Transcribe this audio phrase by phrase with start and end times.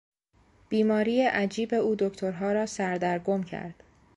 [0.69, 3.83] بیماری عجیب او دکترها را سردرگم کرد.